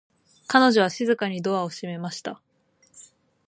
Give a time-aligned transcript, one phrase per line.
[0.47, 2.41] 彼女は静かにドアを閉めました。